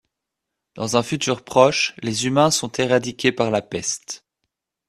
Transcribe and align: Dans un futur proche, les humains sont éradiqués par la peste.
Dans 0.73 0.97
un 0.97 1.03
futur 1.03 1.43
proche, 1.43 1.93
les 2.01 2.25
humains 2.25 2.49
sont 2.49 2.71
éradiqués 2.71 3.31
par 3.31 3.51
la 3.51 3.61
peste. 3.61 4.25